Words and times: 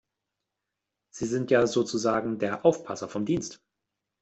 Sie 1.11 1.27
sind 1.27 1.51
ja 1.51 1.67
sozusagen 1.67 2.39
der 2.39 2.65
Aufpasser 2.65 3.07
vom 3.07 3.23
Dienst. 3.23 3.61